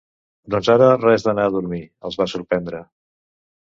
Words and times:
Doncs 0.53 0.69
ara 0.77 0.87
res 1.03 1.27
d'anar 1.27 1.47
a 1.51 1.53
dormir 1.59 1.85
—els 1.93 2.21
va 2.25 2.31
sorprendre—. 2.37 2.85